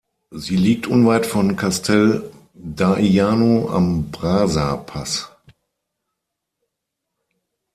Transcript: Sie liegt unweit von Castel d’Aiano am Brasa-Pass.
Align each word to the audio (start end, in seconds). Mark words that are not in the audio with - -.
Sie 0.31 0.55
liegt 0.55 0.87
unweit 0.87 1.27
von 1.27 1.55
Castel 1.55 2.31
d’Aiano 2.55 3.69
am 3.69 4.09
Brasa-Pass. 4.09 5.29